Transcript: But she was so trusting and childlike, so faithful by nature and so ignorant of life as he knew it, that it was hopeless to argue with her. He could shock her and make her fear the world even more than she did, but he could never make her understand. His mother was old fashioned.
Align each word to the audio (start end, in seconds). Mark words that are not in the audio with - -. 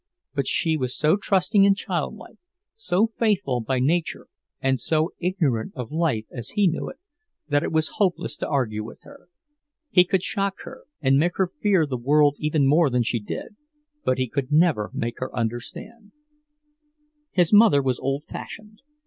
But 0.33 0.47
she 0.47 0.77
was 0.77 0.97
so 0.97 1.15
trusting 1.15 1.63
and 1.63 1.77
childlike, 1.77 2.39
so 2.73 3.05
faithful 3.05 3.61
by 3.61 3.77
nature 3.77 4.25
and 4.59 4.79
so 4.79 5.11
ignorant 5.19 5.73
of 5.75 5.91
life 5.91 6.25
as 6.31 6.49
he 6.57 6.67
knew 6.67 6.89
it, 6.89 6.95
that 7.49 7.61
it 7.61 7.71
was 7.71 7.97
hopeless 7.97 8.35
to 8.37 8.47
argue 8.49 8.83
with 8.83 9.03
her. 9.03 9.27
He 9.91 10.03
could 10.03 10.23
shock 10.23 10.55
her 10.63 10.85
and 11.01 11.19
make 11.19 11.37
her 11.37 11.51
fear 11.61 11.85
the 11.85 11.97
world 11.97 12.35
even 12.39 12.65
more 12.67 12.89
than 12.89 13.03
she 13.03 13.19
did, 13.19 13.55
but 14.03 14.17
he 14.17 14.27
could 14.27 14.51
never 14.51 14.89
make 14.95 15.19
her 15.19 15.37
understand. 15.37 16.13
His 17.29 17.53
mother 17.53 17.83
was 17.83 17.99
old 17.99 18.23
fashioned. 18.25 18.81